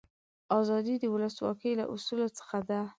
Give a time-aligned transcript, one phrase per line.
[0.59, 2.81] آزادي د ولسواکي له اصولو څخه ده.